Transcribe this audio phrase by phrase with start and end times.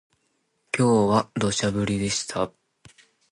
[0.75, 2.51] 今日は土砂降りでした